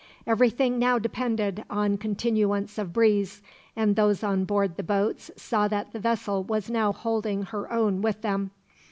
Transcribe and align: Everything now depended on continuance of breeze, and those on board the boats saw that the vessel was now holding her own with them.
Everything 0.25 0.79
now 0.79 0.97
depended 0.97 1.63
on 1.69 1.95
continuance 1.95 2.79
of 2.79 2.91
breeze, 2.91 3.43
and 3.75 3.95
those 3.95 4.23
on 4.23 4.45
board 4.45 4.75
the 4.75 4.81
boats 4.81 5.29
saw 5.35 5.67
that 5.67 5.91
the 5.93 5.99
vessel 5.99 6.43
was 6.43 6.71
now 6.71 6.91
holding 6.91 7.43
her 7.43 7.71
own 7.71 8.01
with 8.01 8.21
them. 8.23 8.49